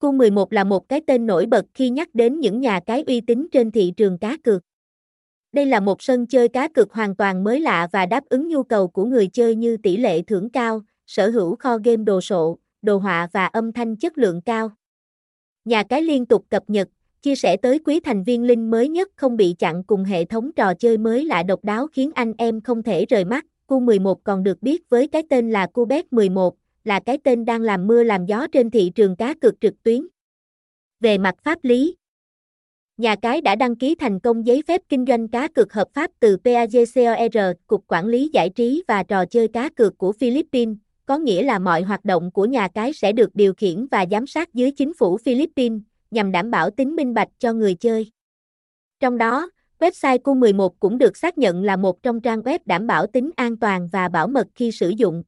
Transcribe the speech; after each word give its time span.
Q11 0.00 0.46
là 0.50 0.64
một 0.64 0.88
cái 0.88 1.00
tên 1.06 1.26
nổi 1.26 1.46
bật 1.46 1.64
khi 1.74 1.90
nhắc 1.90 2.08
đến 2.14 2.40
những 2.40 2.60
nhà 2.60 2.80
cái 2.86 3.04
uy 3.06 3.20
tín 3.20 3.46
trên 3.52 3.70
thị 3.70 3.92
trường 3.96 4.18
cá 4.18 4.36
cược. 4.44 4.62
Đây 5.52 5.66
là 5.66 5.80
một 5.80 6.02
sân 6.02 6.26
chơi 6.26 6.48
cá 6.48 6.68
cược 6.68 6.92
hoàn 6.92 7.16
toàn 7.16 7.44
mới 7.44 7.60
lạ 7.60 7.88
và 7.92 8.06
đáp 8.06 8.24
ứng 8.28 8.48
nhu 8.48 8.62
cầu 8.62 8.88
của 8.88 9.04
người 9.04 9.26
chơi 9.26 9.54
như 9.54 9.76
tỷ 9.76 9.96
lệ 9.96 10.22
thưởng 10.22 10.50
cao, 10.50 10.82
sở 11.06 11.30
hữu 11.30 11.56
kho 11.56 11.78
game 11.84 12.04
đồ 12.04 12.20
sộ, 12.20 12.58
đồ 12.82 12.96
họa 12.96 13.28
và 13.32 13.46
âm 13.46 13.72
thanh 13.72 13.96
chất 13.96 14.18
lượng 14.18 14.40
cao. 14.40 14.70
Nhà 15.64 15.82
cái 15.82 16.02
liên 16.02 16.26
tục 16.26 16.44
cập 16.48 16.62
nhật, 16.70 16.88
chia 17.22 17.34
sẻ 17.34 17.56
tới 17.56 17.78
quý 17.78 18.00
thành 18.00 18.24
viên 18.24 18.42
linh 18.42 18.70
mới 18.70 18.88
nhất 18.88 19.08
không 19.16 19.36
bị 19.36 19.54
chặn 19.58 19.84
cùng 19.84 20.04
hệ 20.04 20.24
thống 20.24 20.52
trò 20.52 20.74
chơi 20.74 20.98
mới 20.98 21.24
lạ 21.24 21.42
độc 21.42 21.64
đáo 21.64 21.86
khiến 21.86 22.10
anh 22.14 22.32
em 22.38 22.60
không 22.60 22.82
thể 22.82 23.06
rời 23.06 23.24
mắt. 23.24 23.46
Q11 23.68 24.14
còn 24.24 24.42
được 24.42 24.62
biết 24.62 24.90
với 24.90 25.06
cái 25.06 25.22
tên 25.30 25.50
là 25.50 25.66
Cubet 25.66 26.12
11, 26.12 26.54
là 26.84 27.00
cái 27.06 27.18
tên 27.24 27.44
đang 27.44 27.62
làm 27.62 27.86
mưa 27.86 28.02
làm 28.02 28.26
gió 28.26 28.46
trên 28.52 28.70
thị 28.70 28.92
trường 28.94 29.16
cá 29.16 29.34
cược 29.34 29.60
trực 29.60 29.82
tuyến. 29.82 30.06
Về 31.00 31.18
mặt 31.18 31.34
pháp 31.42 31.58
lý, 31.62 31.96
nhà 32.96 33.16
cái 33.22 33.40
đã 33.40 33.54
đăng 33.54 33.76
ký 33.76 33.94
thành 33.94 34.20
công 34.20 34.46
giấy 34.46 34.62
phép 34.68 34.80
kinh 34.88 35.04
doanh 35.08 35.28
cá 35.28 35.48
cược 35.48 35.72
hợp 35.72 35.88
pháp 35.94 36.10
từ 36.20 36.36
PAGCOR, 36.44 37.56
Cục 37.66 37.84
Quản 37.86 38.06
lý 38.06 38.30
Giải 38.32 38.50
trí 38.50 38.82
và 38.88 39.02
Trò 39.02 39.24
chơi 39.26 39.48
cá 39.48 39.68
cược 39.68 39.98
của 39.98 40.12
Philippines, 40.12 40.76
có 41.06 41.18
nghĩa 41.18 41.42
là 41.42 41.58
mọi 41.58 41.82
hoạt 41.82 42.04
động 42.04 42.30
của 42.30 42.44
nhà 42.44 42.68
cái 42.68 42.92
sẽ 42.92 43.12
được 43.12 43.34
điều 43.34 43.54
khiển 43.54 43.86
và 43.86 44.06
giám 44.10 44.26
sát 44.26 44.54
dưới 44.54 44.70
chính 44.70 44.94
phủ 44.94 45.16
Philippines, 45.16 45.80
nhằm 46.10 46.32
đảm 46.32 46.50
bảo 46.50 46.70
tính 46.70 46.96
minh 46.96 47.14
bạch 47.14 47.28
cho 47.38 47.52
người 47.52 47.74
chơi. 47.74 48.10
Trong 49.00 49.18
đó, 49.18 49.50
website 49.78 50.18
Q11 50.18 50.68
cũng 50.80 50.98
được 50.98 51.16
xác 51.16 51.38
nhận 51.38 51.64
là 51.64 51.76
một 51.76 52.02
trong 52.02 52.20
trang 52.20 52.40
web 52.40 52.58
đảm 52.66 52.86
bảo 52.86 53.06
tính 53.06 53.30
an 53.36 53.56
toàn 53.56 53.88
và 53.92 54.08
bảo 54.08 54.28
mật 54.28 54.46
khi 54.54 54.72
sử 54.72 54.88
dụng. 54.88 55.22